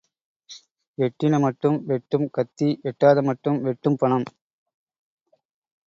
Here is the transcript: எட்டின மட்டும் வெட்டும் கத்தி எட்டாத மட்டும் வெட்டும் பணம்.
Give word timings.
எட்டின 0.97 1.39
மட்டும் 1.39 1.77
வெட்டும் 1.85 2.27
கத்தி 2.31 2.69
எட்டாத 2.83 3.21
மட்டும் 3.21 3.59
வெட்டும் 3.61 3.97
பணம். 3.97 4.27